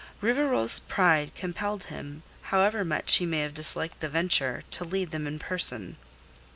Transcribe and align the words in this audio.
Rivarol's 0.19 0.79
pride 0.79 1.35
compelled 1.35 1.83
him, 1.83 2.23
however 2.41 2.83
much 2.83 3.17
he 3.17 3.25
may 3.27 3.41
have 3.41 3.53
disliked 3.53 3.99
the 3.99 4.09
venture, 4.09 4.63
to 4.71 4.83
lead 4.83 5.11
them 5.11 5.27
in 5.27 5.37
person. 5.37 5.95